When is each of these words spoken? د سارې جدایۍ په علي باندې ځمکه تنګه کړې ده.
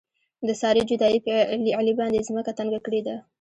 د 0.47 0.49
سارې 0.61 0.81
جدایۍ 0.89 1.19
په 1.25 1.33
علي 1.79 1.93
باندې 1.99 2.25
ځمکه 2.27 2.51
تنګه 2.59 2.79
کړې 2.85 3.01
ده. 3.07 3.15